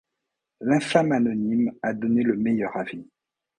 L’infâme 0.61 1.11
anonyme 1.11 1.73
a 1.83 1.93
donné 1.93 2.23
le 2.23 2.35
meilleur 2.35 2.75
avis. 2.75 3.05